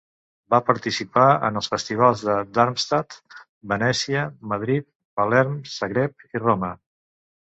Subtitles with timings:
[0.51, 3.17] Va participar en els festivals de Darmstadt,
[3.73, 4.23] Venècia,
[4.55, 4.87] Madrid,
[5.21, 6.71] Palerm, Zagreb i Roma.